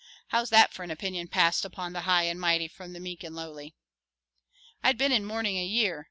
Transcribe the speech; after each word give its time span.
How's 0.29 0.49
that 0.49 0.73
for 0.73 0.81
an 0.81 0.89
opinion 0.89 1.27
passed 1.27 1.63
upon 1.63 1.93
the 1.93 2.01
high 2.09 2.23
and 2.23 2.41
mighty 2.41 2.67
from 2.67 2.93
the 2.93 2.99
meek 2.99 3.23
and 3.23 3.35
lowly?" 3.35 3.75
"I'd 4.81 4.97
been 4.97 5.11
in 5.11 5.25
mourning 5.27 5.57
a 5.57 5.63
year. 5.63 5.99